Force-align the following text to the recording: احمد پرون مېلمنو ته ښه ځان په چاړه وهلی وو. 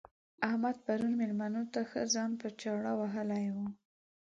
احمد 0.47 0.75
پرون 0.85 1.13
مېلمنو 1.19 1.61
ته 1.73 1.79
ښه 1.89 2.01
ځان 2.13 2.31
په 2.41 2.47
چاړه 2.59 2.91
وهلی 2.99 3.45
وو. 3.55 3.67